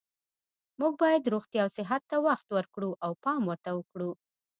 موږ 0.79 0.93
باید 1.03 1.31
روغتیا 1.33 1.61
او 1.65 1.69
صحت 1.77 2.01
ته 2.09 2.17
وخت 2.27 2.47
ورکړو 2.51 2.91
او 3.05 3.11
پام 3.23 3.41
ورته 3.47 3.69
کړو 3.91 4.11